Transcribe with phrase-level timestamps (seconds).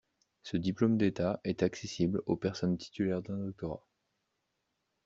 [0.41, 3.85] Ce diplôme d'État est accessible aux personnes titulaires d'un doctorat.